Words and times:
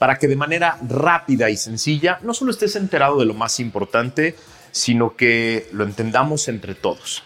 Para 0.00 0.16
que 0.16 0.28
de 0.28 0.36
manera 0.36 0.78
rápida 0.88 1.50
y 1.50 1.58
sencilla 1.58 2.20
no 2.22 2.32
solo 2.32 2.52
estés 2.52 2.74
enterado 2.74 3.18
de 3.18 3.26
lo 3.26 3.34
más 3.34 3.60
importante, 3.60 4.34
sino 4.70 5.14
que 5.14 5.68
lo 5.72 5.84
entendamos 5.84 6.48
entre 6.48 6.74
todos. 6.74 7.22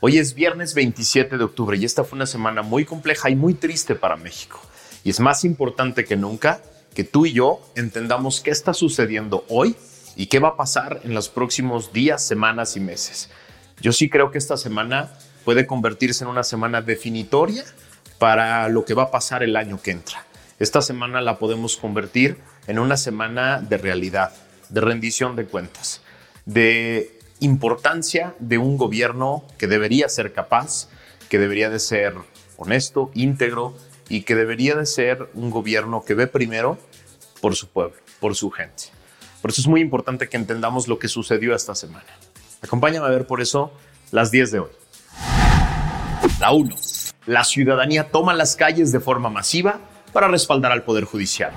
Hoy 0.00 0.16
es 0.16 0.32
viernes 0.32 0.72
27 0.72 1.36
de 1.36 1.44
octubre 1.44 1.76
y 1.76 1.84
esta 1.84 2.04
fue 2.04 2.16
una 2.16 2.24
semana 2.24 2.62
muy 2.62 2.86
compleja 2.86 3.28
y 3.28 3.36
muy 3.36 3.52
triste 3.52 3.94
para 3.94 4.16
México. 4.16 4.58
Y 5.04 5.10
es 5.10 5.20
más 5.20 5.44
importante 5.44 6.06
que 6.06 6.16
nunca 6.16 6.62
que 6.94 7.04
tú 7.04 7.26
y 7.26 7.34
yo 7.34 7.60
entendamos 7.74 8.40
qué 8.40 8.50
está 8.50 8.72
sucediendo 8.72 9.44
hoy 9.50 9.76
y 10.16 10.28
qué 10.28 10.38
va 10.38 10.48
a 10.48 10.56
pasar 10.56 11.02
en 11.04 11.12
los 11.12 11.28
próximos 11.28 11.92
días, 11.92 12.26
semanas 12.26 12.78
y 12.78 12.80
meses. 12.80 13.28
Yo 13.82 13.92
sí 13.92 14.08
creo 14.08 14.30
que 14.30 14.38
esta 14.38 14.56
semana 14.56 15.12
puede 15.44 15.66
convertirse 15.66 16.24
en 16.24 16.30
una 16.30 16.44
semana 16.44 16.80
definitoria 16.80 17.66
para 18.18 18.70
lo 18.70 18.86
que 18.86 18.94
va 18.94 19.02
a 19.02 19.10
pasar 19.10 19.42
el 19.42 19.54
año 19.54 19.78
que 19.82 19.90
entra. 19.90 20.25
Esta 20.58 20.80
semana 20.80 21.20
la 21.20 21.38
podemos 21.38 21.76
convertir 21.76 22.38
en 22.66 22.78
una 22.78 22.96
semana 22.96 23.60
de 23.60 23.76
realidad, 23.76 24.32
de 24.70 24.80
rendición 24.80 25.36
de 25.36 25.44
cuentas, 25.44 26.00
de 26.46 27.18
importancia 27.40 28.34
de 28.38 28.56
un 28.56 28.78
gobierno 28.78 29.44
que 29.58 29.66
debería 29.66 30.08
ser 30.08 30.32
capaz, 30.32 30.88
que 31.28 31.38
debería 31.38 31.68
de 31.68 31.78
ser 31.78 32.14
honesto, 32.56 33.10
íntegro 33.12 33.76
y 34.08 34.22
que 34.22 34.34
debería 34.34 34.74
de 34.76 34.86
ser 34.86 35.28
un 35.34 35.50
gobierno 35.50 36.02
que 36.06 36.14
ve 36.14 36.26
primero 36.26 36.78
por 37.42 37.54
su 37.54 37.68
pueblo, 37.68 37.96
por 38.18 38.34
su 38.34 38.50
gente. 38.50 38.84
Por 39.42 39.50
eso 39.50 39.60
es 39.60 39.66
muy 39.66 39.82
importante 39.82 40.30
que 40.30 40.38
entendamos 40.38 40.88
lo 40.88 40.98
que 40.98 41.08
sucedió 41.08 41.54
esta 41.54 41.74
semana. 41.74 42.06
Acompáñame 42.62 43.06
a 43.06 43.10
ver 43.10 43.26
por 43.26 43.42
eso 43.42 43.74
las 44.10 44.30
10 44.30 44.52
de 44.52 44.60
hoy. 44.60 44.70
La 46.40 46.50
1. 46.52 46.74
La 47.26 47.44
ciudadanía 47.44 48.10
toma 48.10 48.32
las 48.32 48.56
calles 48.56 48.90
de 48.90 49.00
forma 49.00 49.28
masiva 49.28 49.80
para 50.16 50.28
respaldar 50.28 50.72
al 50.72 50.82
Poder 50.82 51.04
Judicial. 51.04 51.52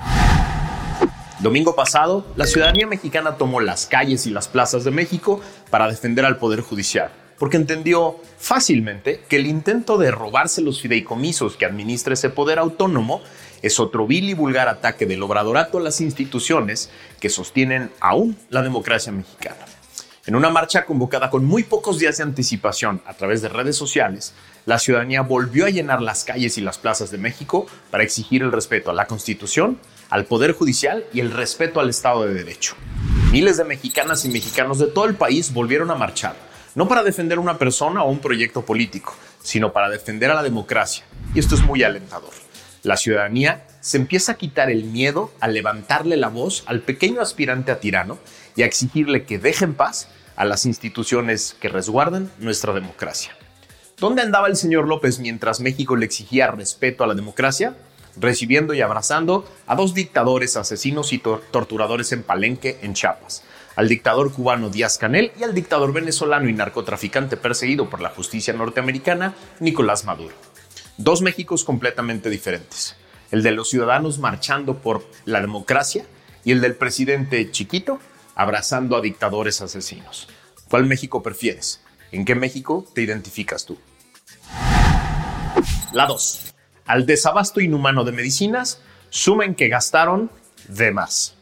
Domingo 1.38 1.74
pasado, 1.74 2.26
la 2.36 2.46
ciudadanía 2.46 2.86
mexicana 2.86 3.36
tomó 3.36 3.58
las 3.58 3.86
calles 3.86 4.26
y 4.26 4.30
las 4.30 4.48
plazas 4.48 4.84
de 4.84 4.90
México 4.90 5.40
para 5.70 5.88
defender 5.88 6.26
al 6.26 6.36
Poder 6.36 6.60
Judicial, 6.60 7.10
porque 7.38 7.56
entendió 7.56 8.18
fácilmente 8.36 9.24
que 9.30 9.36
el 9.36 9.46
intento 9.46 9.96
de 9.96 10.10
robarse 10.10 10.60
los 10.60 10.82
fideicomisos 10.82 11.56
que 11.56 11.64
administra 11.64 12.12
ese 12.12 12.28
poder 12.28 12.58
autónomo 12.58 13.22
es 13.62 13.80
otro 13.80 14.06
vil 14.06 14.28
y 14.28 14.34
vulgar 14.34 14.68
ataque 14.68 15.06
del 15.06 15.22
obradorato 15.22 15.78
a 15.78 15.80
las 15.80 16.02
instituciones 16.02 16.90
que 17.18 17.30
sostienen 17.30 17.90
aún 17.98 18.36
la 18.50 18.60
democracia 18.60 19.10
mexicana. 19.10 19.64
En 20.26 20.34
una 20.34 20.50
marcha 20.50 20.84
convocada 20.84 21.30
con 21.30 21.46
muy 21.46 21.62
pocos 21.62 21.98
días 21.98 22.18
de 22.18 22.24
anticipación 22.24 23.00
a 23.06 23.14
través 23.14 23.40
de 23.40 23.48
redes 23.48 23.76
sociales, 23.76 24.34
la 24.66 24.78
ciudadanía 24.78 25.22
volvió 25.22 25.66
a 25.66 25.70
llenar 25.70 26.02
las 26.02 26.24
calles 26.24 26.58
y 26.58 26.60
las 26.60 26.78
plazas 26.78 27.10
de 27.10 27.18
México 27.18 27.66
para 27.90 28.04
exigir 28.04 28.42
el 28.42 28.52
respeto 28.52 28.90
a 28.90 28.94
la 28.94 29.06
Constitución, 29.06 29.78
al 30.10 30.26
Poder 30.26 30.52
Judicial 30.52 31.04
y 31.12 31.20
el 31.20 31.30
respeto 31.30 31.80
al 31.80 31.88
Estado 31.88 32.24
de 32.24 32.34
Derecho. 32.34 32.74
Miles 33.32 33.56
de 33.56 33.64
mexicanas 33.64 34.24
y 34.24 34.28
mexicanos 34.28 34.78
de 34.78 34.86
todo 34.86 35.06
el 35.06 35.14
país 35.14 35.52
volvieron 35.52 35.90
a 35.90 35.94
marchar, 35.94 36.34
no 36.74 36.88
para 36.88 37.02
defender 37.02 37.38
una 37.38 37.58
persona 37.58 38.02
o 38.02 38.10
un 38.10 38.18
proyecto 38.18 38.64
político, 38.64 39.14
sino 39.42 39.72
para 39.72 39.88
defender 39.88 40.30
a 40.30 40.34
la 40.34 40.42
democracia. 40.42 41.04
Y 41.34 41.38
esto 41.38 41.54
es 41.54 41.62
muy 41.62 41.82
alentador. 41.82 42.32
La 42.82 42.96
ciudadanía 42.96 43.66
se 43.80 43.98
empieza 43.98 44.32
a 44.32 44.36
quitar 44.36 44.70
el 44.70 44.84
miedo 44.84 45.32
a 45.40 45.48
levantarle 45.48 46.16
la 46.16 46.28
voz 46.28 46.64
al 46.66 46.80
pequeño 46.80 47.20
aspirante 47.20 47.72
a 47.72 47.80
tirano 47.80 48.18
y 48.56 48.62
a 48.62 48.66
exigirle 48.66 49.24
que 49.24 49.38
deje 49.38 49.64
en 49.64 49.74
paz 49.74 50.08
a 50.36 50.44
las 50.44 50.66
instituciones 50.66 51.56
que 51.60 51.68
resguardan 51.68 52.30
nuestra 52.38 52.72
democracia. 52.72 53.36
¿Dónde 54.00 54.22
andaba 54.22 54.48
el 54.48 54.56
señor 54.56 54.88
López 54.88 55.18
mientras 55.18 55.60
México 55.60 55.94
le 55.94 56.06
exigía 56.06 56.50
respeto 56.50 57.04
a 57.04 57.06
la 57.06 57.14
democracia? 57.14 57.76
Recibiendo 58.16 58.72
y 58.72 58.80
abrazando 58.80 59.46
a 59.66 59.76
dos 59.76 59.92
dictadores 59.92 60.56
asesinos 60.56 61.12
y 61.12 61.18
torturadores 61.18 62.10
en 62.12 62.22
Palenque, 62.22 62.78
en 62.80 62.94
Chiapas, 62.94 63.44
al 63.76 63.88
dictador 63.88 64.32
cubano 64.32 64.70
Díaz 64.70 64.96
Canel 64.96 65.32
y 65.38 65.42
al 65.42 65.52
dictador 65.52 65.92
venezolano 65.92 66.48
y 66.48 66.54
narcotraficante 66.54 67.36
perseguido 67.36 67.90
por 67.90 68.00
la 68.00 68.08
justicia 68.08 68.54
norteamericana, 68.54 69.34
Nicolás 69.60 70.06
Maduro. 70.06 70.34
Dos 70.96 71.20
Méxicos 71.20 71.64
completamente 71.64 72.30
diferentes. 72.30 72.96
El 73.30 73.42
de 73.42 73.52
los 73.52 73.68
ciudadanos 73.68 74.18
marchando 74.18 74.78
por 74.78 75.04
la 75.26 75.42
democracia 75.42 76.06
y 76.42 76.52
el 76.52 76.62
del 76.62 76.74
presidente 76.74 77.50
chiquito 77.50 77.98
abrazando 78.34 78.96
a 78.96 79.02
dictadores 79.02 79.60
asesinos. 79.60 80.26
¿Cuál 80.70 80.86
México 80.86 81.22
prefieres? 81.22 81.82
¿En 82.12 82.24
qué 82.24 82.34
México 82.34 82.86
te 82.94 83.02
identificas 83.02 83.66
tú? 83.66 83.76
La 85.92 86.06
2. 86.06 86.54
Al 86.86 87.04
desabasto 87.04 87.60
inhumano 87.60 88.04
de 88.04 88.12
medicinas, 88.12 88.80
sumen 89.08 89.56
que 89.56 89.68
gastaron 89.68 90.30
de 90.68 90.92
más. 90.92 91.34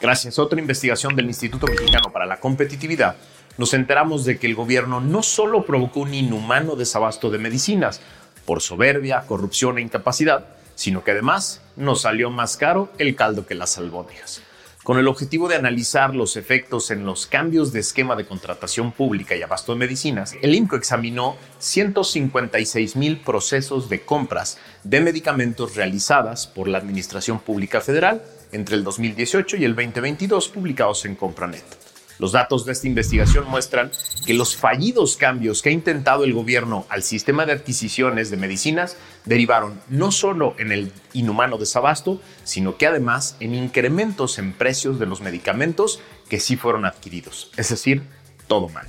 Gracias 0.00 0.38
a 0.38 0.42
otra 0.42 0.60
investigación 0.60 1.16
del 1.16 1.26
Instituto 1.26 1.66
Mexicano 1.66 2.12
para 2.12 2.26
la 2.26 2.38
Competitividad, 2.38 3.16
nos 3.58 3.74
enteramos 3.74 4.24
de 4.24 4.38
que 4.38 4.46
el 4.46 4.54
gobierno 4.54 5.00
no 5.00 5.22
solo 5.22 5.64
provocó 5.64 6.00
un 6.00 6.14
inhumano 6.14 6.76
desabasto 6.76 7.30
de 7.30 7.38
medicinas 7.38 8.00
por 8.44 8.60
soberbia, 8.60 9.24
corrupción 9.26 9.78
e 9.78 9.82
incapacidad, 9.82 10.46
sino 10.76 11.02
que 11.02 11.12
además 11.12 11.60
nos 11.74 12.02
salió 12.02 12.30
más 12.30 12.56
caro 12.56 12.92
el 12.98 13.16
caldo 13.16 13.46
que 13.46 13.54
las 13.54 13.78
albóndigas 13.78 14.42
con 14.84 14.98
el 14.98 15.08
objetivo 15.08 15.48
de 15.48 15.56
analizar 15.56 16.14
los 16.14 16.36
efectos 16.36 16.90
en 16.90 17.06
los 17.06 17.26
cambios 17.26 17.72
de 17.72 17.80
esquema 17.80 18.14
de 18.16 18.26
contratación 18.26 18.92
pública 18.92 19.34
y 19.34 19.40
abasto 19.40 19.72
de 19.72 19.78
medicinas, 19.78 20.36
el 20.42 20.54
INCO 20.54 20.76
examinó 20.76 21.36
156 21.58 22.94
mil 22.94 23.18
procesos 23.18 23.88
de 23.88 24.02
compras 24.02 24.58
de 24.84 25.00
medicamentos 25.00 25.74
realizadas 25.74 26.46
por 26.46 26.68
la 26.68 26.78
Administración 26.78 27.40
Pública 27.40 27.80
Federal 27.80 28.22
entre 28.52 28.76
el 28.76 28.84
2018 28.84 29.56
y 29.56 29.64
el 29.64 29.74
2022 29.74 30.50
publicados 30.50 31.06
en 31.06 31.16
Compranet. 31.16 31.83
Los 32.18 32.32
datos 32.32 32.64
de 32.64 32.72
esta 32.72 32.86
investigación 32.86 33.48
muestran 33.48 33.90
que 34.26 34.34
los 34.34 34.56
fallidos 34.56 35.16
cambios 35.16 35.62
que 35.62 35.70
ha 35.70 35.72
intentado 35.72 36.24
el 36.24 36.32
gobierno 36.32 36.86
al 36.88 37.02
sistema 37.02 37.46
de 37.46 37.52
adquisiciones 37.52 38.30
de 38.30 38.36
medicinas 38.36 38.96
derivaron 39.24 39.80
no 39.88 40.12
solo 40.12 40.54
en 40.58 40.72
el 40.72 40.92
inhumano 41.12 41.58
desabasto, 41.58 42.20
sino 42.44 42.76
que 42.76 42.86
además 42.86 43.36
en 43.40 43.54
incrementos 43.54 44.38
en 44.38 44.52
precios 44.52 44.98
de 44.98 45.06
los 45.06 45.20
medicamentos 45.20 46.00
que 46.28 46.40
sí 46.40 46.56
fueron 46.56 46.84
adquiridos. 46.84 47.50
Es 47.56 47.70
decir, 47.70 48.02
todo 48.46 48.68
mal. 48.68 48.86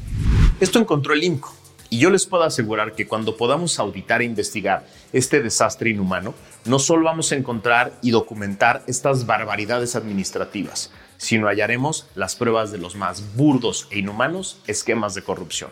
Esto 0.60 0.80
encontró 0.80 1.14
el 1.14 1.24
INCO. 1.24 1.54
Y 1.90 2.00
yo 2.00 2.10
les 2.10 2.26
puedo 2.26 2.44
asegurar 2.44 2.94
que 2.94 3.08
cuando 3.08 3.38
podamos 3.38 3.80
auditar 3.80 4.22
e 4.22 4.26
investigar 4.26 4.86
este 5.14 5.42
desastre 5.42 5.92
inhumano, 5.92 6.34
no 6.66 6.80
solo 6.80 7.06
vamos 7.06 7.32
a 7.32 7.36
encontrar 7.36 7.94
y 8.02 8.12
documentar 8.12 8.84
estas 8.88 9.26
barbaridades 9.26 9.96
administrativas, 9.96 10.92
sino 11.18 11.48
hallaremos 11.48 12.08
las 12.16 12.36
pruebas 12.36 12.72
de 12.72 12.78
los 12.78 12.96
más 12.96 13.36
burdos 13.36 13.88
e 13.92 14.00
inhumanos 14.00 14.60
esquemas 14.68 15.14
de 15.16 15.24
corrupción. 15.24 15.72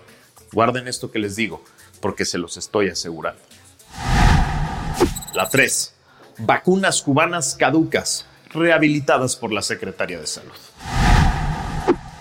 Guarden 0.52 0.88
esto 0.88 1.12
que 1.12 1.20
les 1.20 1.36
digo, 1.36 1.64
porque 2.00 2.26
se 2.26 2.38
los 2.38 2.58
estoy 2.58 2.90
asegurando. 2.90 3.42
La 5.34 5.50
3. 5.50 5.96
Vacunas 6.40 7.02
cubanas 7.02 7.56
caducas, 7.56 8.28
rehabilitadas 8.52 9.36
por 9.36 9.52
la 9.52 9.62
Secretaría 9.62 10.20
de 10.20 10.28
Salud. 10.28 10.52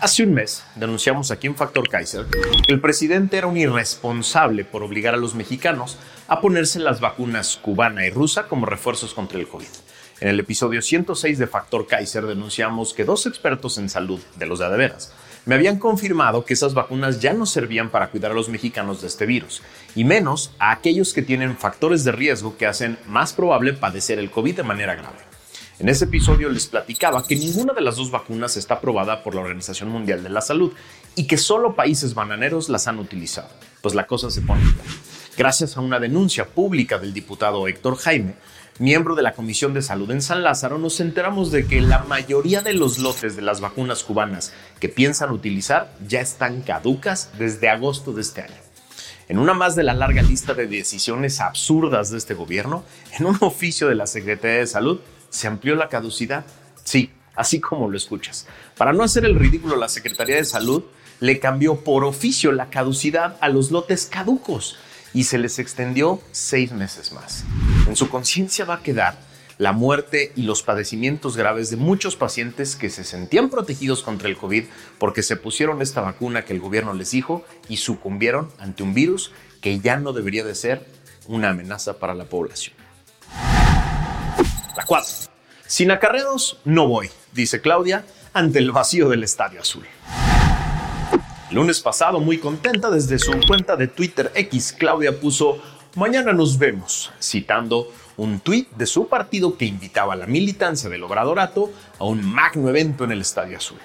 Hace 0.02 0.24
un 0.24 0.34
mes 0.34 0.64
denunciamos 0.74 1.30
aquí 1.30 1.46
en 1.46 1.54
Factor 1.54 1.88
Kaiser 1.88 2.26
que 2.26 2.72
el 2.72 2.80
presidente 2.80 3.36
era 3.36 3.46
un 3.46 3.56
irresponsable 3.56 4.64
por 4.64 4.82
obligar 4.82 5.14
a 5.14 5.16
los 5.16 5.36
mexicanos 5.36 5.96
a 6.26 6.40
ponerse 6.40 6.80
las 6.80 6.98
vacunas 6.98 7.56
cubana 7.56 8.04
y 8.04 8.10
rusa 8.10 8.48
como 8.48 8.66
refuerzos 8.66 9.14
contra 9.14 9.38
el 9.38 9.46
COVID. 9.46 9.68
En 10.22 10.28
el 10.28 10.38
episodio 10.38 10.80
106 10.82 11.36
de 11.36 11.48
Factor 11.48 11.88
Kaiser 11.88 12.26
denunciamos 12.26 12.94
que 12.94 13.04
dos 13.04 13.26
expertos 13.26 13.76
en 13.78 13.88
salud, 13.88 14.20
de 14.36 14.46
los 14.46 14.60
de 14.60 14.66
adeveras, 14.66 15.12
me 15.46 15.56
habían 15.56 15.80
confirmado 15.80 16.44
que 16.44 16.54
esas 16.54 16.74
vacunas 16.74 17.20
ya 17.20 17.32
no 17.32 17.44
servían 17.44 17.90
para 17.90 18.08
cuidar 18.08 18.30
a 18.30 18.34
los 18.34 18.48
mexicanos 18.48 19.00
de 19.00 19.08
este 19.08 19.26
virus, 19.26 19.62
y 19.96 20.04
menos 20.04 20.52
a 20.60 20.70
aquellos 20.70 21.12
que 21.12 21.22
tienen 21.22 21.56
factores 21.56 22.04
de 22.04 22.12
riesgo 22.12 22.56
que 22.56 22.68
hacen 22.68 22.98
más 23.08 23.32
probable 23.32 23.72
padecer 23.72 24.20
el 24.20 24.30
COVID 24.30 24.58
de 24.58 24.62
manera 24.62 24.94
grave. 24.94 25.18
En 25.80 25.88
ese 25.88 26.04
episodio 26.04 26.48
les 26.50 26.68
platicaba 26.68 27.26
que 27.26 27.34
ninguna 27.34 27.72
de 27.72 27.80
las 27.80 27.96
dos 27.96 28.12
vacunas 28.12 28.56
está 28.56 28.74
aprobada 28.74 29.24
por 29.24 29.34
la 29.34 29.40
Organización 29.40 29.88
Mundial 29.88 30.22
de 30.22 30.28
la 30.28 30.40
Salud 30.40 30.72
y 31.16 31.26
que 31.26 31.36
solo 31.36 31.74
países 31.74 32.14
bananeros 32.14 32.68
las 32.68 32.86
han 32.86 33.00
utilizado. 33.00 33.48
Pues 33.80 33.96
la 33.96 34.06
cosa 34.06 34.30
se 34.30 34.42
pone 34.42 34.62
Gracias 35.36 35.78
a 35.78 35.80
una 35.80 35.98
denuncia 35.98 36.46
pública 36.46 36.98
del 36.98 37.14
diputado 37.14 37.66
Héctor 37.66 37.96
Jaime, 37.96 38.34
miembro 38.78 39.14
de 39.14 39.22
la 39.22 39.34
Comisión 39.34 39.74
de 39.74 39.82
Salud 39.82 40.10
en 40.10 40.22
San 40.22 40.42
Lázaro, 40.42 40.78
nos 40.78 41.00
enteramos 41.00 41.50
de 41.50 41.66
que 41.66 41.80
la 41.80 42.04
mayoría 42.04 42.62
de 42.62 42.72
los 42.72 42.98
lotes 42.98 43.36
de 43.36 43.42
las 43.42 43.60
vacunas 43.60 44.02
cubanas 44.02 44.52
que 44.80 44.88
piensan 44.88 45.30
utilizar 45.30 45.92
ya 46.06 46.20
están 46.20 46.62
caducas 46.62 47.30
desde 47.38 47.68
agosto 47.68 48.12
de 48.12 48.22
este 48.22 48.42
año. 48.42 48.54
En 49.28 49.38
una 49.38 49.54
más 49.54 49.76
de 49.76 49.82
la 49.82 49.94
larga 49.94 50.22
lista 50.22 50.54
de 50.54 50.66
decisiones 50.66 51.40
absurdas 51.40 52.10
de 52.10 52.18
este 52.18 52.34
gobierno, 52.34 52.84
en 53.18 53.26
un 53.26 53.36
oficio 53.40 53.88
de 53.88 53.94
la 53.94 54.06
Secretaría 54.06 54.58
de 54.58 54.66
Salud 54.66 55.00
se 55.30 55.48
amplió 55.48 55.74
la 55.74 55.88
caducidad. 55.88 56.44
Sí, 56.84 57.10
así 57.34 57.60
como 57.60 57.88
lo 57.88 57.96
escuchas. 57.96 58.46
Para 58.76 58.92
no 58.92 59.04
hacer 59.04 59.24
el 59.24 59.38
ridículo, 59.38 59.76
la 59.76 59.88
Secretaría 59.88 60.36
de 60.36 60.44
Salud 60.44 60.84
le 61.20 61.38
cambió 61.38 61.76
por 61.76 62.04
oficio 62.04 62.52
la 62.52 62.68
caducidad 62.68 63.36
a 63.40 63.48
los 63.48 63.70
lotes 63.70 64.06
caducos 64.06 64.76
y 65.14 65.24
se 65.24 65.38
les 65.38 65.58
extendió 65.58 66.20
seis 66.32 66.72
meses 66.72 67.12
más. 67.12 67.44
En 67.86 67.96
su 67.96 68.08
conciencia 68.08 68.64
va 68.64 68.74
a 68.74 68.82
quedar 68.82 69.18
la 69.58 69.72
muerte 69.72 70.32
y 70.34 70.42
los 70.42 70.62
padecimientos 70.62 71.36
graves 71.36 71.70
de 71.70 71.76
muchos 71.76 72.16
pacientes 72.16 72.74
que 72.74 72.90
se 72.90 73.04
sentían 73.04 73.48
protegidos 73.48 74.02
contra 74.02 74.28
el 74.28 74.36
COVID 74.36 74.64
porque 74.98 75.22
se 75.22 75.36
pusieron 75.36 75.82
esta 75.82 76.00
vacuna 76.00 76.44
que 76.44 76.52
el 76.52 76.60
gobierno 76.60 76.94
les 76.94 77.10
dijo 77.10 77.44
y 77.68 77.76
sucumbieron 77.76 78.50
ante 78.58 78.82
un 78.82 78.94
virus 78.94 79.32
que 79.60 79.78
ya 79.80 79.96
no 79.96 80.12
debería 80.12 80.44
de 80.44 80.54
ser 80.54 80.86
una 81.28 81.50
amenaza 81.50 81.98
para 81.98 82.14
la 82.14 82.24
población. 82.24 82.74
La 84.76 84.84
4. 84.86 85.30
Sin 85.66 85.90
acarreos 85.90 86.58
no 86.64 86.88
voy, 86.88 87.10
dice 87.32 87.60
Claudia 87.60 88.04
ante 88.32 88.58
el 88.58 88.72
vacío 88.72 89.08
del 89.08 89.22
Estadio 89.22 89.60
Azul. 89.60 89.86
Lunes 91.52 91.80
pasado, 91.80 92.20
muy 92.20 92.38
contenta 92.38 92.90
desde 92.90 93.18
su 93.18 93.32
cuenta 93.46 93.76
de 93.76 93.88
Twitter 93.88 94.32
X, 94.34 94.74
Claudia 94.78 95.18
puso 95.20 95.60
Mañana 95.94 96.32
nos 96.32 96.58
vemos, 96.58 97.12
citando 97.20 97.92
un 98.16 98.40
tuit 98.40 98.70
de 98.70 98.86
su 98.86 99.08
partido 99.08 99.58
que 99.58 99.66
invitaba 99.66 100.14
a 100.14 100.16
la 100.16 100.26
militancia 100.26 100.88
del 100.88 101.02
Obradorato 101.02 101.70
a 101.98 102.04
un 102.04 102.24
magno 102.24 102.70
evento 102.70 103.04
en 103.04 103.12
el 103.12 103.20
Estadio 103.20 103.58
Azul. 103.58 103.78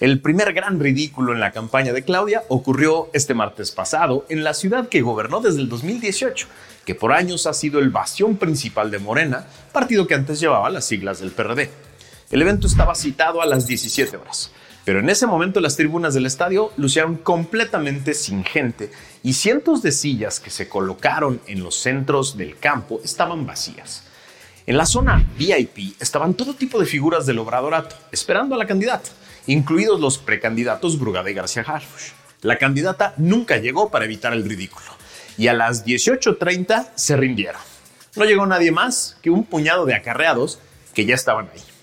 El 0.00 0.20
primer 0.20 0.52
gran 0.52 0.80
ridículo 0.80 1.32
en 1.32 1.40
la 1.40 1.52
campaña 1.52 1.94
de 1.94 2.04
Claudia 2.04 2.42
ocurrió 2.48 3.08
este 3.14 3.32
martes 3.32 3.70
pasado 3.70 4.26
en 4.28 4.44
la 4.44 4.52
ciudad 4.52 4.88
que 4.88 5.00
gobernó 5.00 5.40
desde 5.40 5.60
el 5.60 5.68
2018 5.70 6.46
que 6.84 6.94
por 6.94 7.12
años 7.12 7.46
ha 7.46 7.54
sido 7.54 7.78
el 7.78 7.90
bastión 7.90 8.36
principal 8.36 8.90
de 8.90 8.98
Morena, 8.98 9.46
partido 9.72 10.06
que 10.06 10.14
antes 10.14 10.38
llevaba 10.38 10.70
las 10.70 10.84
siglas 10.84 11.20
del 11.20 11.30
PRD. 11.30 11.70
El 12.30 12.42
evento 12.42 12.66
estaba 12.66 12.94
citado 12.94 13.40
a 13.40 13.46
las 13.46 13.66
17 13.66 14.16
horas, 14.16 14.50
pero 14.84 15.00
en 15.00 15.08
ese 15.08 15.26
momento 15.26 15.60
las 15.60 15.76
tribunas 15.76 16.14
del 16.14 16.26
estadio 16.26 16.72
lucieron 16.76 17.16
completamente 17.16 18.12
sin 18.12 18.44
gente 18.44 18.90
y 19.22 19.32
cientos 19.32 19.82
de 19.82 19.92
sillas 19.92 20.40
que 20.40 20.50
se 20.50 20.68
colocaron 20.68 21.40
en 21.46 21.62
los 21.62 21.76
centros 21.76 22.36
del 22.36 22.58
campo 22.58 23.00
estaban 23.02 23.46
vacías. 23.46 24.04
En 24.66 24.76
la 24.76 24.86
zona 24.86 25.26
VIP 25.38 26.00
estaban 26.00 26.34
todo 26.34 26.54
tipo 26.54 26.78
de 26.78 26.86
figuras 26.86 27.26
del 27.26 27.38
obradorato, 27.38 27.96
esperando 28.12 28.54
a 28.54 28.58
la 28.58 28.66
candidata, 28.66 29.10
incluidos 29.46 30.00
los 30.00 30.18
precandidatos 30.18 30.98
Brugada 30.98 31.30
y 31.30 31.34
García 31.34 31.64
Harfush. 31.66 32.12
La 32.42 32.58
candidata 32.58 33.14
nunca 33.16 33.56
llegó 33.56 33.90
para 33.90 34.04
evitar 34.04 34.32
el 34.34 34.44
ridículo 34.44 34.86
y 35.36 35.48
a 35.48 35.54
las 35.54 35.84
18.30 35.84 36.90
se 36.94 37.16
rindieron. 37.16 37.60
No 38.16 38.24
llegó 38.24 38.46
nadie 38.46 38.70
más 38.70 39.16
que 39.22 39.30
un 39.30 39.44
puñado 39.44 39.86
de 39.86 39.94
acarreados 39.94 40.60
que 40.94 41.04
ya 41.06 41.14
estaban 41.14 41.48
ahí. 41.52 41.73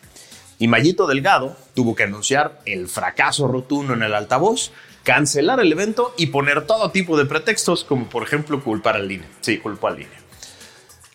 Y 0.62 0.68
Mayito 0.68 1.08
Delgado 1.08 1.56
tuvo 1.74 1.96
que 1.96 2.04
anunciar 2.04 2.62
el 2.68 2.88
fracaso 2.88 3.48
rotundo 3.48 3.96
en 3.96 4.04
el 4.04 4.14
altavoz, 4.14 4.72
cancelar 5.02 5.60
el 5.60 5.72
evento 5.72 6.14
y 6.20 6.28
poner 6.28 6.68
todo 6.68 6.92
tipo 6.92 7.18
de 7.18 7.26
pretextos, 7.26 7.84
como 7.84 8.08
por 8.08 8.22
ejemplo 8.22 8.64
culpar 8.64 8.96
al 8.96 9.12
INE. 9.12 9.26
Sí, 9.42 9.58
culpó 9.58 9.88
al 9.88 10.02
INE. 10.02 10.12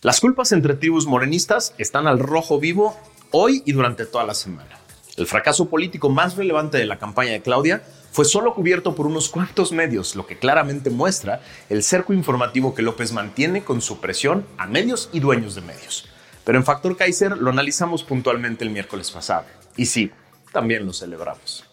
Las 0.02 0.18
culpas 0.18 0.50
entre 0.50 0.74
tribus 0.74 1.06
morenistas 1.06 1.76
están 1.78 2.08
al 2.08 2.18
rojo 2.18 2.58
vivo 2.58 2.98
hoy 3.30 3.62
y 3.64 3.70
durante 3.70 4.04
toda 4.04 4.24
la 4.24 4.34
semana. 4.34 4.80
El 5.16 5.28
fracaso 5.28 5.70
político 5.70 6.08
más 6.08 6.36
relevante 6.36 6.78
de 6.78 6.86
la 6.86 6.98
campaña 6.98 7.30
de 7.30 7.42
Claudia 7.42 7.84
fue 8.10 8.24
solo 8.24 8.52
cubierto 8.52 8.96
por 8.96 9.06
unos 9.06 9.28
cuantos 9.28 9.70
medios, 9.70 10.16
lo 10.16 10.26
que 10.26 10.40
claramente 10.40 10.90
muestra 10.90 11.40
el 11.68 11.84
cerco 11.84 12.12
informativo 12.12 12.74
que 12.74 12.82
López 12.82 13.12
mantiene 13.12 13.62
con 13.62 13.80
su 13.80 14.00
presión 14.00 14.44
a 14.58 14.66
medios 14.66 15.08
y 15.12 15.20
dueños 15.20 15.54
de 15.54 15.60
medios. 15.60 16.08
Pero 16.46 16.58
en 16.58 16.64
Factor 16.64 16.96
Kaiser 16.96 17.36
lo 17.38 17.50
analizamos 17.50 18.04
puntualmente 18.04 18.62
el 18.62 18.70
miércoles 18.70 19.10
pasado. 19.10 19.46
Y 19.76 19.86
sí, 19.86 20.12
también 20.52 20.86
lo 20.86 20.92
celebramos. 20.92 21.64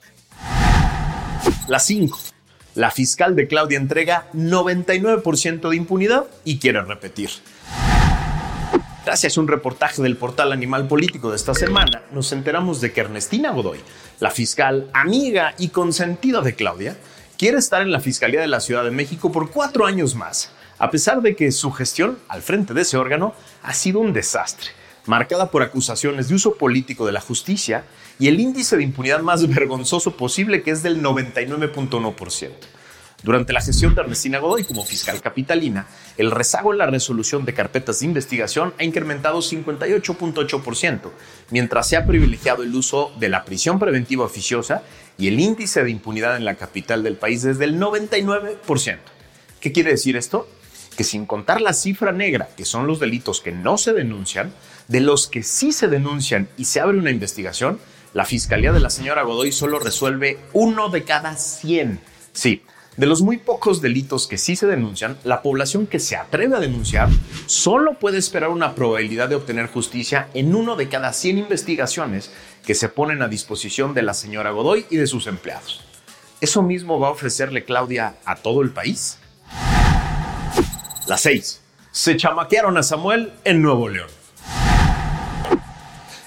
La 1.67 1.77
5. 1.77 2.17
La 2.73 2.89
fiscal 2.89 3.35
de 3.35 3.47
Claudia 3.47 3.77
entrega 3.77 4.31
99% 4.33 5.69
de 5.69 5.75
impunidad 5.75 6.25
y 6.43 6.57
quiere 6.57 6.81
repetir. 6.81 7.29
Gracias 9.05 9.37
a 9.37 9.41
un 9.41 9.47
reportaje 9.47 10.01
del 10.01 10.17
portal 10.17 10.51
Animal 10.51 10.87
Político 10.87 11.29
de 11.29 11.35
esta 11.35 11.53
semana, 11.53 12.01
nos 12.11 12.31
enteramos 12.31 12.81
de 12.81 12.91
que 12.93 13.01
Ernestina 13.01 13.51
Godoy, 13.51 13.79
la 14.19 14.31
fiscal 14.31 14.89
amiga 14.93 15.53
y 15.59 15.67
consentida 15.67 16.41
de 16.41 16.55
Claudia, 16.55 16.97
quiere 17.37 17.59
estar 17.59 17.81
en 17.83 17.91
la 17.91 17.99
Fiscalía 17.99 18.41
de 18.41 18.47
la 18.47 18.59
Ciudad 18.61 18.85
de 18.85 18.91
México 18.91 19.31
por 19.31 19.51
cuatro 19.51 19.85
años 19.85 20.15
más, 20.15 20.51
a 20.83 20.91
pesar 20.91 21.21
de 21.21 21.33
que 21.33 21.49
su 21.53 21.71
gestión 21.71 22.19
al 22.27 22.41
frente 22.41 22.73
de 22.73 22.81
ese 22.81 22.97
órgano 22.97 23.33
ha 23.61 23.73
sido 23.73 24.01
un 24.01 24.11
desastre, 24.11 24.71
marcada 25.05 25.49
por 25.49 25.63
acusaciones 25.63 26.27
de 26.27 26.35
uso 26.35 26.55
político 26.55 27.05
de 27.05 27.13
la 27.13 27.21
justicia 27.21 27.85
y 28.19 28.27
el 28.27 28.41
índice 28.41 28.75
de 28.75 28.83
impunidad 28.83 29.21
más 29.21 29.47
vergonzoso 29.47 30.17
posible 30.17 30.61
que 30.61 30.71
es 30.71 30.83
del 30.83 31.01
99.1%. 31.01 32.51
Durante 33.23 33.53
la 33.53 33.61
gestión 33.61 33.95
de 33.95 34.01
Ernestina 34.01 34.39
Godoy 34.39 34.65
como 34.65 34.83
fiscal 34.83 35.21
capitalina, 35.21 35.87
el 36.17 36.31
rezago 36.31 36.73
en 36.73 36.79
la 36.79 36.87
resolución 36.87 37.45
de 37.45 37.53
carpetas 37.53 38.01
de 38.01 38.07
investigación 38.07 38.73
ha 38.77 38.83
incrementado 38.83 39.39
58.8%, 39.39 40.99
mientras 41.51 41.87
se 41.87 41.95
ha 41.95 42.05
privilegiado 42.05 42.63
el 42.63 42.75
uso 42.75 43.13
de 43.21 43.29
la 43.29 43.45
prisión 43.45 43.79
preventiva 43.79 44.25
oficiosa 44.25 44.83
y 45.17 45.29
el 45.29 45.39
índice 45.39 45.81
de 45.81 45.91
impunidad 45.91 46.35
en 46.35 46.43
la 46.43 46.55
capital 46.55 47.03
del 47.03 47.15
país 47.15 47.41
desde 47.41 47.63
el 47.63 47.79
99%. 47.79 48.97
¿Qué 49.61 49.71
quiere 49.71 49.91
decir 49.91 50.17
esto? 50.17 50.45
Que 50.95 51.03
sin 51.03 51.25
contar 51.25 51.61
la 51.61 51.73
cifra 51.73 52.11
negra, 52.11 52.49
que 52.55 52.65
son 52.65 52.87
los 52.87 52.99
delitos 52.99 53.41
que 53.41 53.51
no 53.51 53.77
se 53.77 53.93
denuncian, 53.93 54.53
de 54.87 54.99
los 54.99 55.27
que 55.27 55.43
sí 55.43 55.71
se 55.71 55.87
denuncian 55.87 56.47
y 56.57 56.65
se 56.65 56.79
abre 56.79 56.97
una 56.97 57.11
investigación, 57.11 57.79
la 58.13 58.25
Fiscalía 58.25 58.71
de 58.71 58.79
la 58.79 58.89
señora 58.89 59.23
Godoy 59.23 59.51
solo 59.51 59.79
resuelve 59.79 60.37
uno 60.53 60.89
de 60.89 61.03
cada 61.03 61.35
100. 61.35 61.99
Sí, 62.31 62.61
de 62.95 63.07
los 63.07 63.23
muy 63.23 63.37
pocos 63.37 63.81
delitos 63.81 64.27
que 64.27 64.37
sí 64.37 64.55
se 64.55 64.67
denuncian, 64.67 65.17
la 65.23 65.41
población 65.41 65.87
que 65.87 65.99
se 65.99 66.15
atreve 66.15 66.55
a 66.55 66.59
denunciar 66.59 67.09
solo 67.47 67.95
puede 67.97 68.19
esperar 68.19 68.49
una 68.49 68.75
probabilidad 68.75 69.29
de 69.29 69.35
obtener 69.35 69.65
justicia 69.65 70.27
en 70.35 70.53
uno 70.53 70.75
de 70.75 70.89
cada 70.89 71.11
100 71.11 71.39
investigaciones 71.39 72.31
que 72.63 72.75
se 72.75 72.89
ponen 72.89 73.23
a 73.23 73.27
disposición 73.27 73.95
de 73.95 74.03
la 74.03 74.13
señora 74.13 74.51
Godoy 74.51 74.85
y 74.91 74.97
de 74.97 75.07
sus 75.07 75.25
empleados. 75.25 75.81
¿Eso 76.39 76.61
mismo 76.61 76.99
va 76.99 77.07
a 77.07 77.11
ofrecerle 77.11 77.65
Claudia 77.65 78.15
a 78.25 78.35
todo 78.35 78.61
el 78.61 78.69
país? 78.69 79.17
La 81.05 81.17
6. 81.17 81.61
Se 81.91 82.15
chamaquearon 82.15 82.77
a 82.77 82.83
Samuel 82.83 83.33
en 83.43 83.61
Nuevo 83.61 83.89
León. 83.89 84.07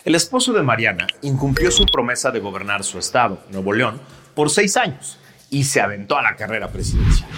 El 0.05 0.15
esposo 0.15 0.53
de 0.53 0.63
Mariana 0.63 1.07
incumplió 1.23 1.71
su 1.71 1.87
promesa 1.87 2.31
de 2.31 2.41
gobernar 2.41 2.85
su 2.85 2.99
estado, 2.99 3.43
Nuevo 3.51 3.73
León, 3.73 4.03
por 4.35 4.51
seis 4.51 4.77
años 4.77 5.19
y 5.49 5.65
se 5.65 5.81
aventó 5.81 6.19
a 6.19 6.23
la 6.23 6.37
carrera 6.37 6.69
presidencial. 6.69 7.29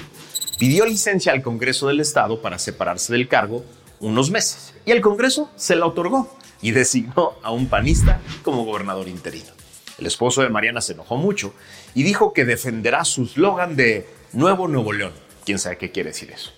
Pidió 0.58 0.84
licencia 0.84 1.30
al 1.30 1.42
Congreso 1.42 1.86
del 1.86 2.00
Estado 2.00 2.42
para 2.42 2.58
separarse 2.58 3.12
del 3.12 3.28
cargo 3.28 3.64
unos 4.00 4.32
meses 4.32 4.74
y 4.84 4.90
el 4.90 5.00
Congreso 5.00 5.48
se 5.54 5.76
la 5.76 5.86
otorgó 5.86 6.36
y 6.60 6.72
designó 6.72 7.34
a 7.44 7.52
un 7.52 7.68
panista 7.68 8.20
como 8.42 8.64
gobernador 8.64 9.06
interino. 9.06 9.52
El 9.96 10.06
esposo 10.06 10.42
de 10.42 10.48
Mariana 10.48 10.80
se 10.80 10.94
enojó 10.94 11.16
mucho 11.16 11.54
y 11.94 12.02
dijo 12.02 12.32
que 12.32 12.44
defenderá 12.44 13.04
su 13.04 13.26
slogan 13.26 13.76
de 13.76 14.08
Nuevo 14.32 14.66
Nuevo 14.66 14.92
León. 14.92 15.12
¿Quién 15.44 15.60
sabe 15.60 15.78
qué 15.78 15.92
quiere 15.92 16.10
decir 16.10 16.32
eso? 16.32 16.57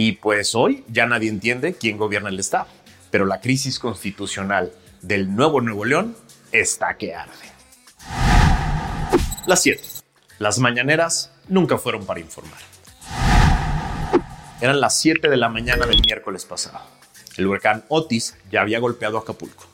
Y 0.00 0.12
pues 0.12 0.54
hoy 0.54 0.84
ya 0.86 1.06
nadie 1.06 1.28
entiende 1.28 1.74
quién 1.74 1.98
gobierna 1.98 2.28
el 2.28 2.38
Estado, 2.38 2.68
pero 3.10 3.26
la 3.26 3.40
crisis 3.40 3.80
constitucional 3.80 4.72
del 5.02 5.34
Nuevo 5.34 5.60
Nuevo 5.60 5.84
León 5.84 6.16
está 6.52 6.96
que 6.96 7.16
arde. 7.16 7.32
Las 9.48 9.60
7. 9.60 9.82
Las 10.38 10.60
mañaneras 10.60 11.32
nunca 11.48 11.78
fueron 11.78 12.06
para 12.06 12.20
informar. 12.20 12.60
Eran 14.60 14.80
las 14.80 14.96
7 15.00 15.28
de 15.28 15.36
la 15.36 15.48
mañana 15.48 15.84
del 15.84 16.00
miércoles 16.00 16.44
pasado. 16.44 16.78
El 17.36 17.48
huracán 17.48 17.84
Otis 17.88 18.36
ya 18.52 18.60
había 18.60 18.78
golpeado 18.78 19.18
Acapulco. 19.18 19.64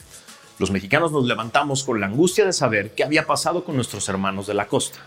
Los 0.59 0.71
mexicanos 0.71 1.13
nos 1.13 1.27
levantamos 1.27 1.85
con 1.85 2.01
la 2.01 2.07
angustia 2.07 2.47
de 2.47 2.55
saber 2.55 2.95
qué 2.95 3.05
había 3.05 3.27
pasado 3.27 3.63
con 3.63 3.77
nuestros 3.77 4.09
hermanos 4.09 4.47
de 4.47 4.55
la 4.55 4.69
costa. 4.69 5.01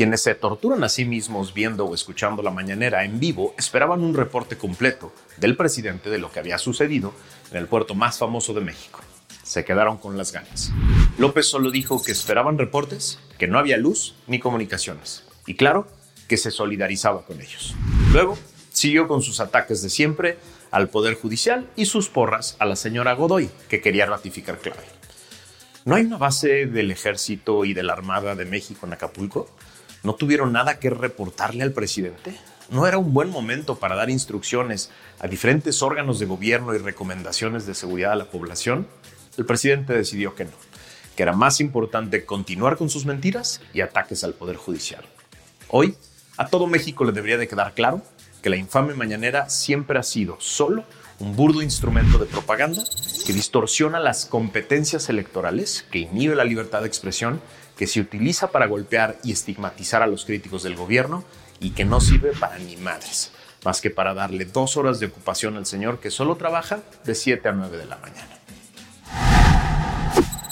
Quienes 0.00 0.22
se 0.22 0.34
torturan 0.34 0.82
a 0.82 0.88
sí 0.88 1.04
mismos 1.04 1.52
viendo 1.52 1.84
o 1.84 1.94
escuchando 1.94 2.42
la 2.42 2.50
mañanera 2.50 3.04
en 3.04 3.20
vivo 3.20 3.54
esperaban 3.58 4.02
un 4.02 4.14
reporte 4.14 4.56
completo 4.56 5.12
del 5.36 5.58
presidente 5.58 6.08
de 6.08 6.16
lo 6.16 6.32
que 6.32 6.38
había 6.38 6.56
sucedido 6.56 7.12
en 7.50 7.58
el 7.58 7.66
puerto 7.66 7.94
más 7.94 8.16
famoso 8.16 8.54
de 8.54 8.62
México. 8.62 9.00
Se 9.42 9.62
quedaron 9.62 9.98
con 9.98 10.16
las 10.16 10.32
ganas. 10.32 10.72
López 11.18 11.50
solo 11.50 11.70
dijo 11.70 12.02
que 12.02 12.12
esperaban 12.12 12.56
reportes, 12.56 13.18
que 13.36 13.46
no 13.46 13.58
había 13.58 13.76
luz 13.76 14.14
ni 14.26 14.38
comunicaciones. 14.38 15.24
Y 15.46 15.54
claro, 15.54 15.86
que 16.28 16.38
se 16.38 16.50
solidarizaba 16.50 17.26
con 17.26 17.38
ellos. 17.38 17.74
Luego, 18.10 18.38
siguió 18.72 19.06
con 19.06 19.20
sus 19.20 19.38
ataques 19.38 19.82
de 19.82 19.90
siempre 19.90 20.38
al 20.70 20.88
Poder 20.88 21.12
Judicial 21.12 21.68
y 21.76 21.84
sus 21.84 22.08
porras 22.08 22.56
a 22.58 22.64
la 22.64 22.76
señora 22.76 23.12
Godoy, 23.12 23.50
que 23.68 23.82
quería 23.82 24.06
ratificar 24.06 24.60
clave. 24.60 24.80
¿No 25.84 25.94
hay 25.94 26.06
una 26.06 26.16
base 26.16 26.64
del 26.64 26.90
Ejército 26.90 27.66
y 27.66 27.74
de 27.74 27.82
la 27.82 27.92
Armada 27.92 28.34
de 28.34 28.46
México 28.46 28.86
en 28.86 28.94
Acapulco? 28.94 29.50
¿No 30.02 30.14
tuvieron 30.14 30.52
nada 30.52 30.78
que 30.78 30.88
reportarle 30.88 31.62
al 31.62 31.72
presidente? 31.72 32.34
¿No 32.70 32.86
era 32.86 32.96
un 32.96 33.12
buen 33.12 33.28
momento 33.28 33.78
para 33.78 33.96
dar 33.96 34.08
instrucciones 34.08 34.90
a 35.18 35.28
diferentes 35.28 35.82
órganos 35.82 36.18
de 36.18 36.26
gobierno 36.26 36.74
y 36.74 36.78
recomendaciones 36.78 37.66
de 37.66 37.74
seguridad 37.74 38.12
a 38.12 38.16
la 38.16 38.30
población? 38.30 38.86
El 39.36 39.44
presidente 39.44 39.92
decidió 39.92 40.34
que 40.34 40.46
no, 40.46 40.52
que 41.16 41.22
era 41.22 41.34
más 41.34 41.60
importante 41.60 42.24
continuar 42.24 42.78
con 42.78 42.88
sus 42.88 43.04
mentiras 43.04 43.60
y 43.74 43.82
ataques 43.82 44.24
al 44.24 44.32
Poder 44.32 44.56
Judicial. 44.56 45.04
Hoy, 45.68 45.96
a 46.38 46.46
todo 46.46 46.66
México 46.66 47.04
le 47.04 47.12
debería 47.12 47.36
de 47.36 47.48
quedar 47.48 47.74
claro 47.74 48.02
que 48.40 48.48
la 48.48 48.56
infame 48.56 48.94
mañanera 48.94 49.50
siempre 49.50 49.98
ha 49.98 50.02
sido 50.02 50.36
solo 50.40 50.84
un 51.18 51.36
burdo 51.36 51.60
instrumento 51.60 52.16
de 52.16 52.24
propaganda 52.24 52.82
que 53.26 53.34
distorsiona 53.34 54.00
las 54.00 54.24
competencias 54.24 55.10
electorales, 55.10 55.84
que 55.90 55.98
inhibe 55.98 56.34
la 56.34 56.44
libertad 56.44 56.80
de 56.80 56.86
expresión 56.86 57.42
que 57.80 57.86
se 57.86 57.98
utiliza 57.98 58.48
para 58.48 58.66
golpear 58.66 59.16
y 59.24 59.32
estigmatizar 59.32 60.02
a 60.02 60.06
los 60.06 60.26
críticos 60.26 60.62
del 60.62 60.76
gobierno 60.76 61.24
y 61.60 61.70
que 61.70 61.86
no 61.86 61.98
sirve 62.02 62.32
para 62.38 62.58
ni 62.58 62.76
madres, 62.76 63.32
más 63.64 63.80
que 63.80 63.88
para 63.88 64.12
darle 64.12 64.44
dos 64.44 64.76
horas 64.76 65.00
de 65.00 65.06
ocupación 65.06 65.56
al 65.56 65.64
señor 65.64 65.98
que 65.98 66.10
solo 66.10 66.36
trabaja 66.36 66.80
de 67.06 67.14
7 67.14 67.48
a 67.48 67.52
9 67.52 67.78
de 67.78 67.86
la 67.86 67.96
mañana. 67.96 68.38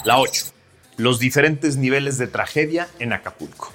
La 0.05 0.17
8. 0.17 0.45
Los 0.97 1.19
diferentes 1.19 1.77
niveles 1.77 2.17
de 2.17 2.25
tragedia 2.25 2.87
en 2.97 3.13
Acapulco. 3.13 3.71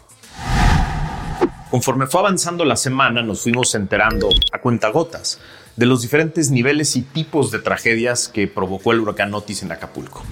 Conforme 1.71 2.09
fue 2.09 2.23
avanzando 2.23 2.65
la 2.65 2.75
semana, 2.75 3.23
nos 3.23 3.43
fuimos 3.43 3.73
enterando 3.77 4.31
a 4.51 4.59
cuentagotas 4.59 5.39
de 5.77 5.87
los 5.87 6.03
diferentes 6.03 6.51
niveles 6.51 6.97
y 6.97 7.03
tipos 7.03 7.53
de 7.53 7.61
tragedias 7.61 8.27
que 8.27 8.49
provocó 8.49 8.91
el 8.91 8.99
huracán 8.99 9.33
Otis 9.33 9.63
en 9.63 9.71
Acapulco. 9.71 10.25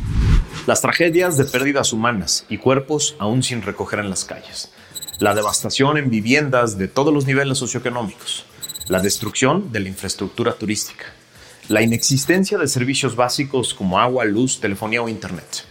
Las 0.64 0.81
tragedias 0.81 1.37
de 1.37 1.45
pérdidas 1.45 1.92
humanas 1.92 2.47
y 2.49 2.57
cuerpos 2.57 3.16
aún 3.19 3.42
sin 3.42 3.62
recoger 3.62 3.99
en 3.99 4.09
las 4.09 4.25
calles. 4.25 4.71
La 5.19 5.35
devastación 5.35 5.99
en 5.99 6.09
viviendas 6.09 6.78
de 6.78 6.87
todos 6.87 7.12
los 7.12 7.26
niveles 7.26 7.59
socioeconómicos. 7.59 8.47
La 8.87 9.00
destrucción 9.00 9.73
de 9.73 9.81
la 9.81 9.88
infraestructura 9.88 10.52
turística. 10.52 11.07
La 11.69 11.83
inexistencia 11.83 12.59
de 12.59 12.69
servicios 12.69 13.16
básicos 13.16 13.75
como 13.75 13.99
agua, 13.99 14.25
luz, 14.25 14.61
telefonía 14.61 15.02
o 15.02 15.09
internet. 15.09 15.64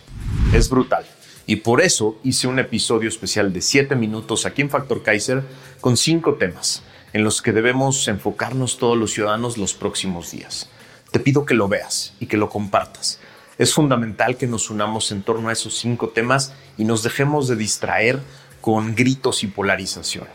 Es 0.53 0.69
brutal. 0.69 1.05
Y 1.45 1.57
por 1.57 1.79
eso 1.79 2.19
hice 2.25 2.47
un 2.47 2.59
episodio 2.59 3.07
especial 3.07 3.53
de 3.53 3.61
7 3.61 3.95
minutos 3.95 4.45
aquí 4.45 4.61
en 4.61 4.69
Factor 4.69 5.03
Kaiser 5.03 5.41
con 5.79 5.95
5 5.95 6.33
temas 6.33 6.83
en 7.13 7.23
los 7.23 7.41
que 7.41 7.53
debemos 7.53 8.09
enfocarnos 8.09 8.77
todos 8.77 8.97
los 8.97 9.13
ciudadanos 9.13 9.57
los 9.57 9.73
próximos 9.73 10.31
días. 10.31 10.69
Te 11.11 11.19
pido 11.21 11.45
que 11.45 11.53
lo 11.53 11.69
veas 11.69 12.13
y 12.19 12.25
que 12.25 12.35
lo 12.35 12.49
compartas 12.49 13.19
es 13.61 13.75
fundamental 13.75 14.37
que 14.37 14.47
nos 14.47 14.71
unamos 14.71 15.11
en 15.11 15.21
torno 15.21 15.49
a 15.49 15.51
esos 15.51 15.77
cinco 15.77 16.09
temas 16.09 16.51
y 16.79 16.83
nos 16.83 17.03
dejemos 17.03 17.47
de 17.47 17.55
distraer 17.55 18.19
con 18.59 18.95
gritos 18.95 19.43
y 19.43 19.47
polarización. 19.47 20.25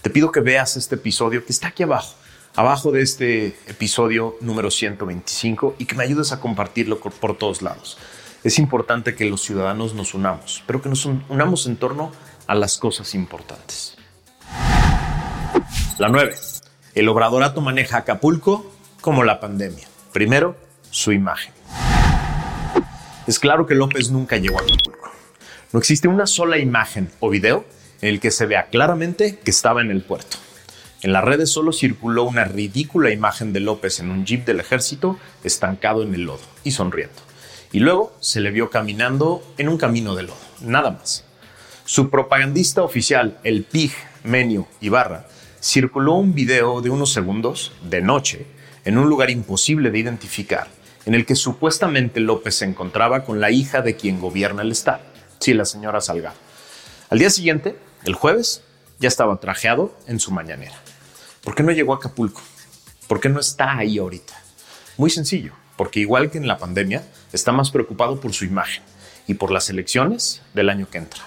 Te 0.00 0.10
pido 0.10 0.30
que 0.30 0.38
veas 0.38 0.76
este 0.76 0.94
episodio 0.94 1.44
que 1.44 1.50
está 1.50 1.68
aquí 1.68 1.82
abajo, 1.82 2.14
abajo 2.54 2.92
de 2.92 3.02
este 3.02 3.46
episodio 3.66 4.36
número 4.40 4.70
125 4.70 5.74
y 5.76 5.86
que 5.86 5.96
me 5.96 6.04
ayudes 6.04 6.30
a 6.30 6.38
compartirlo 6.38 7.00
por 7.00 7.36
todos 7.36 7.62
lados. 7.62 7.98
Es 8.44 8.60
importante 8.60 9.16
que 9.16 9.24
los 9.24 9.42
ciudadanos 9.42 9.94
nos 9.94 10.14
unamos, 10.14 10.62
pero 10.64 10.80
que 10.80 10.88
nos 10.88 11.04
unamos 11.04 11.66
en 11.66 11.78
torno 11.78 12.12
a 12.46 12.54
las 12.54 12.78
cosas 12.78 13.12
importantes. 13.16 13.96
La 15.98 16.08
9. 16.08 16.32
El 16.94 17.08
obradorato 17.08 17.60
maneja 17.60 17.96
Acapulco 17.96 18.70
como 19.00 19.24
la 19.24 19.40
pandemia. 19.40 19.88
Primero, 20.12 20.56
su 20.92 21.10
imagen. 21.10 21.58
Es 23.28 23.38
claro 23.38 23.66
que 23.66 23.74
López 23.74 24.10
nunca 24.10 24.38
llegó 24.38 24.58
a 24.58 24.62
Acapulco. 24.62 25.12
No 25.70 25.78
existe 25.78 26.08
una 26.08 26.26
sola 26.26 26.56
imagen 26.56 27.10
o 27.20 27.28
video 27.28 27.66
en 28.00 28.08
el 28.08 28.20
que 28.20 28.30
se 28.30 28.46
vea 28.46 28.68
claramente 28.70 29.38
que 29.44 29.50
estaba 29.50 29.82
en 29.82 29.90
el 29.90 30.00
puerto. 30.00 30.38
En 31.02 31.12
las 31.12 31.22
redes 31.22 31.52
solo 31.52 31.72
circuló 31.72 32.24
una 32.24 32.44
ridícula 32.44 33.10
imagen 33.10 33.52
de 33.52 33.60
López 33.60 34.00
en 34.00 34.10
un 34.10 34.24
jeep 34.24 34.46
del 34.46 34.60
ejército 34.60 35.18
estancado 35.44 36.02
en 36.02 36.14
el 36.14 36.22
lodo 36.22 36.40
y 36.64 36.70
sonriendo. 36.70 37.20
Y 37.70 37.80
luego 37.80 38.16
se 38.20 38.40
le 38.40 38.50
vio 38.50 38.70
caminando 38.70 39.42
en 39.58 39.68
un 39.68 39.76
camino 39.76 40.14
de 40.14 40.22
lodo, 40.22 40.40
nada 40.62 40.92
más. 40.92 41.26
Su 41.84 42.08
propagandista 42.08 42.82
oficial, 42.82 43.40
el 43.44 43.64
PIG 43.64 43.92
Menio 44.24 44.68
Ibarra, 44.80 45.28
circuló 45.60 46.14
un 46.14 46.34
video 46.34 46.80
de 46.80 46.88
unos 46.88 47.12
segundos 47.12 47.72
de 47.82 48.00
noche 48.00 48.46
en 48.86 48.96
un 48.96 49.10
lugar 49.10 49.28
imposible 49.28 49.90
de 49.90 49.98
identificar 49.98 50.77
en 51.08 51.14
el 51.14 51.24
que 51.24 51.36
supuestamente 51.36 52.20
López 52.20 52.56
se 52.56 52.66
encontraba 52.66 53.24
con 53.24 53.40
la 53.40 53.50
hija 53.50 53.80
de 53.80 53.96
quien 53.96 54.20
gobierna 54.20 54.60
el 54.60 54.72
Estado, 54.72 55.00
sí, 55.38 55.54
la 55.54 55.64
señora 55.64 56.02
Salgado. 56.02 56.36
Al 57.08 57.18
día 57.18 57.30
siguiente, 57.30 57.78
el 58.04 58.12
jueves, 58.12 58.62
ya 58.98 59.08
estaba 59.08 59.40
trajeado 59.40 59.96
en 60.06 60.20
su 60.20 60.32
mañanera. 60.32 60.78
¿Por 61.42 61.54
qué 61.54 61.62
no 61.62 61.72
llegó 61.72 61.94
a 61.94 61.96
Acapulco? 61.96 62.42
¿Por 63.06 63.20
qué 63.20 63.30
no 63.30 63.40
está 63.40 63.78
ahí 63.78 63.96
ahorita? 63.96 64.34
Muy 64.98 65.08
sencillo, 65.08 65.54
porque 65.78 66.00
igual 66.00 66.30
que 66.30 66.36
en 66.36 66.46
la 66.46 66.58
pandemia, 66.58 67.02
está 67.32 67.52
más 67.52 67.70
preocupado 67.70 68.20
por 68.20 68.34
su 68.34 68.44
imagen 68.44 68.82
y 69.26 69.32
por 69.32 69.50
las 69.50 69.70
elecciones 69.70 70.42
del 70.52 70.68
año 70.68 70.90
que 70.90 70.98
entra, 70.98 71.22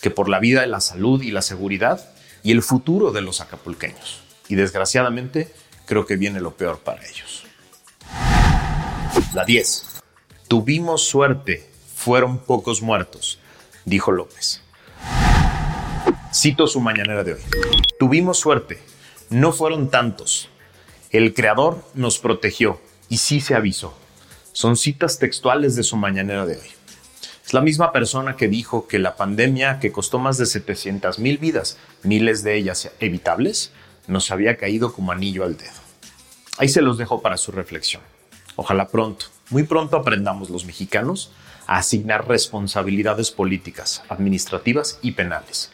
que 0.00 0.10
por 0.10 0.30
la 0.30 0.40
vida, 0.40 0.64
la 0.64 0.80
salud 0.80 1.20
y 1.20 1.30
la 1.30 1.42
seguridad 1.42 2.08
y 2.42 2.52
el 2.52 2.62
futuro 2.62 3.12
de 3.12 3.20
los 3.20 3.42
acapulqueños. 3.42 4.22
Y 4.48 4.54
desgraciadamente, 4.54 5.52
creo 5.84 6.06
que 6.06 6.16
viene 6.16 6.40
lo 6.40 6.56
peor 6.56 6.78
para 6.78 7.06
ellos. 7.06 7.46
La 9.36 9.44
10. 9.44 10.00
Tuvimos 10.48 11.02
suerte, 11.02 11.68
fueron 11.94 12.38
pocos 12.38 12.80
muertos, 12.80 13.38
dijo 13.84 14.10
López. 14.10 14.62
Cito 16.32 16.66
su 16.66 16.80
mañanera 16.80 17.22
de 17.22 17.34
hoy. 17.34 17.40
Tuvimos 17.98 18.38
suerte, 18.38 18.78
no 19.28 19.52
fueron 19.52 19.90
tantos. 19.90 20.48
El 21.10 21.34
Creador 21.34 21.84
nos 21.92 22.18
protegió 22.18 22.80
y 23.10 23.18
sí 23.18 23.42
se 23.42 23.54
avisó. 23.54 23.94
Son 24.52 24.74
citas 24.78 25.18
textuales 25.18 25.76
de 25.76 25.82
su 25.82 25.98
mañanera 25.98 26.46
de 26.46 26.56
hoy. 26.56 26.68
Es 27.44 27.52
la 27.52 27.60
misma 27.60 27.92
persona 27.92 28.36
que 28.36 28.48
dijo 28.48 28.88
que 28.88 28.98
la 28.98 29.16
pandemia, 29.16 29.80
que 29.80 29.92
costó 29.92 30.18
más 30.18 30.38
de 30.38 30.46
700 30.46 31.18
mil 31.18 31.36
vidas, 31.36 31.76
miles 32.02 32.42
de 32.42 32.56
ellas 32.56 32.90
evitables, 33.00 33.70
nos 34.06 34.30
había 34.30 34.56
caído 34.56 34.94
como 34.94 35.12
anillo 35.12 35.44
al 35.44 35.58
dedo. 35.58 35.78
Ahí 36.56 36.70
se 36.70 36.80
los 36.80 36.96
dejo 36.96 37.20
para 37.20 37.36
su 37.36 37.52
reflexión. 37.52 38.00
Ojalá 38.56 38.88
pronto, 38.88 39.26
muy 39.50 39.62
pronto 39.62 39.96
aprendamos 39.96 40.50
los 40.50 40.64
mexicanos 40.64 41.30
a 41.66 41.78
asignar 41.78 42.26
responsabilidades 42.26 43.30
políticas, 43.30 44.02
administrativas 44.08 44.98
y 45.02 45.12
penales. 45.12 45.70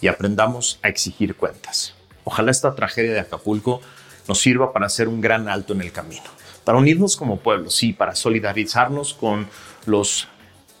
Y 0.00 0.08
aprendamos 0.08 0.78
a 0.82 0.88
exigir 0.88 1.36
cuentas. 1.36 1.94
Ojalá 2.24 2.50
esta 2.50 2.74
tragedia 2.74 3.12
de 3.12 3.20
Acapulco 3.20 3.80
nos 4.26 4.40
sirva 4.40 4.72
para 4.72 4.86
hacer 4.86 5.08
un 5.08 5.20
gran 5.20 5.48
alto 5.48 5.74
en 5.74 5.82
el 5.82 5.92
camino, 5.92 6.24
para 6.64 6.78
unirnos 6.78 7.16
como 7.16 7.38
pueblo, 7.38 7.70
sí, 7.70 7.92
para 7.92 8.14
solidarizarnos 8.14 9.14
con 9.14 9.48
los 9.86 10.28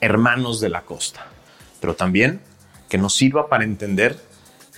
hermanos 0.00 0.60
de 0.60 0.70
la 0.70 0.82
costa, 0.82 1.26
pero 1.80 1.94
también 1.94 2.40
que 2.88 2.98
nos 2.98 3.14
sirva 3.14 3.48
para 3.48 3.64
entender 3.64 4.18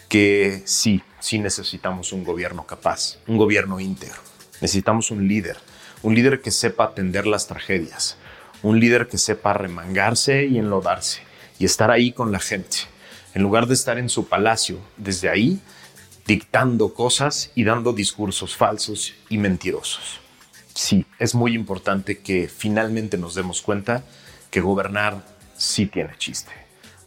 que 0.09 0.62
sí, 0.66 1.02
sí 1.21 1.38
necesitamos 1.38 2.12
un 2.12 2.25
gobierno 2.25 2.66
capaz, 2.66 3.18
un 3.26 3.37
gobierno 3.37 3.80
íntegro, 3.80 4.21
necesitamos 4.61 5.11
un 5.11 5.26
líder 5.26 5.56
un 6.07 6.15
líder 6.15 6.41
que 6.41 6.53
sepa 6.53 6.85
atender 6.85 7.27
las 7.27 7.49
tragedias, 7.49 8.17
un 8.63 8.79
líder 8.79 9.09
que 9.09 9.19
sepa 9.19 9.55
remangarse 9.55 10.47
y 10.47 10.57
enlodarse 10.57 11.21
y 11.59 11.65
estar 11.65 11.91
ahí 11.91 12.13
con 12.13 12.31
la 12.31 12.39
gente, 12.39 12.77
en 13.35 13.43
lugar 13.43 13.67
de 13.67 13.75
estar 13.75 13.99
en 13.99 14.09
su 14.09 14.29
palacio, 14.29 14.79
desde 14.97 15.29
ahí, 15.29 15.61
dictando 16.25 16.95
cosas 16.95 17.51
y 17.57 17.65
dando 17.65 17.93
discursos 17.93 18.55
falsos 18.55 19.15
y 19.29 19.39
mentirosos. 19.39 20.21
Sí, 20.75 21.05
es 21.19 21.35
muy 21.35 21.55
importante 21.55 22.19
que 22.19 22.49
finalmente 22.49 23.19
nos 23.19 23.35
demos 23.35 23.61
cuenta 23.61 24.05
que 24.53 24.61
gobernar 24.61 25.27
sí 25.57 25.87
tiene 25.87 26.15
chiste, 26.19 26.53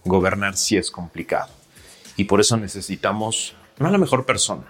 gobernar 0.03 0.57
sí 0.57 0.75
es 0.75 0.91
complicado 0.91 1.53
Y 2.17 2.25
por 2.25 2.41
eso 2.41 2.57
necesitamos 2.57 3.55
no 3.77 3.87
a 3.87 3.91
la 3.91 3.97
mejor 3.97 4.25
persona, 4.25 4.65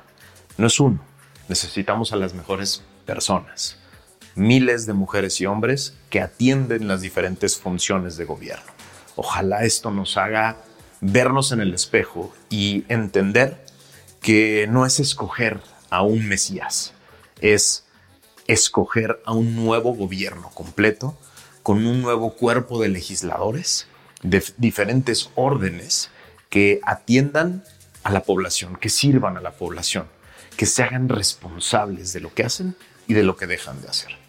no 0.56 0.68
es 0.68 0.80
uno, 0.80 1.04
necesitamos 1.48 2.14
a 2.14 2.16
las 2.16 2.36
mejores 2.36 2.84
personas. 3.08 3.80
Miles 4.39 4.86
de 4.86 4.93
mujeres 4.93 5.41
y 5.41 5.48
hombres 5.48 5.96
que 6.10 6.22
atienden 6.22 6.88
las 6.88 7.01
diferentes 7.01 7.58
funciones 7.58 8.15
de 8.15 8.24
gobierno. 8.24 8.72
Ojalá 9.17 9.65
esto 9.65 9.91
nos 9.91 10.15
haga 10.15 10.63
vernos 11.01 11.51
en 11.51 11.60
el 11.60 11.74
espejo 11.74 12.34
y 12.50 12.86
entender 12.88 13.65
que 14.22 14.65
no 14.69 14.86
es 14.86 15.01
escoger 15.01 15.60
a 15.89 16.03
un 16.03 16.25
Mesías, 16.25 16.93
es 17.41 17.84
escoger 18.48 19.22
a 19.25 19.34
un 19.34 19.58
nuevo 19.58 19.93
gobierno 19.93 20.50
completo, 20.51 21.17
con 21.62 21.86
un 21.86 22.01
nuevo 22.01 22.34
cuerpo 22.34 22.81
de 22.81 22.88
legisladores 22.88 23.88
de 24.24 24.41
diferentes 24.55 25.31
órdenes 25.36 26.12
que 26.50 26.79
atiendan 26.86 27.65
a 28.03 28.12
la 28.13 28.24
población, 28.24 28.77
que 28.77 28.88
sirvan 28.88 29.36
a 29.36 29.41
la 29.41 29.51
población, 29.51 30.08
que 30.55 30.65
se 30.65 30.81
hagan 30.81 31.10
responsables 31.10 32.13
de 32.13 32.22
lo 32.22 32.34
que 32.34 32.46
hacen 32.46 32.77
y 33.05 33.15
de 33.15 33.24
lo 33.24 33.36
que 33.36 33.46
dejan 33.46 33.81
de 33.81 33.89
hacer. 33.89 34.29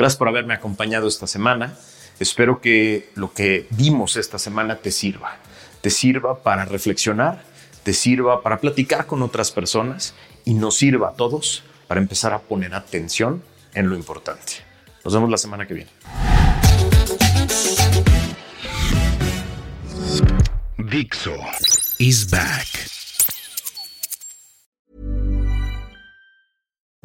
Gracias 0.00 0.16
por 0.16 0.28
haberme 0.28 0.54
acompañado 0.54 1.06
esta 1.06 1.26
semana. 1.26 1.74
Espero 2.20 2.62
que 2.62 3.10
lo 3.16 3.34
que 3.34 3.66
vimos 3.68 4.16
esta 4.16 4.38
semana 4.38 4.76
te 4.76 4.92
sirva. 4.92 5.36
Te 5.82 5.90
sirva 5.90 6.42
para 6.42 6.64
reflexionar, 6.64 7.42
te 7.82 7.92
sirva 7.92 8.40
para 8.40 8.60
platicar 8.60 9.04
con 9.04 9.20
otras 9.20 9.50
personas 9.50 10.14
y 10.46 10.54
nos 10.54 10.78
sirva 10.78 11.10
a 11.10 11.12
todos 11.12 11.64
para 11.86 12.00
empezar 12.00 12.32
a 12.32 12.38
poner 12.38 12.74
atención 12.74 13.42
en 13.74 13.90
lo 13.90 13.94
importante. 13.94 14.54
Nos 15.04 15.12
vemos 15.12 15.28
la 15.28 15.36
semana 15.36 15.66
que 15.66 15.74
viene. 15.74 15.90
Dixo 20.78 21.36
is 21.98 22.30
back. 22.30 22.99